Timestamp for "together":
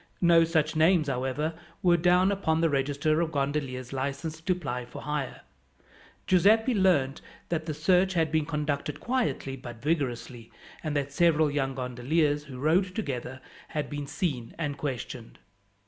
12.95-13.41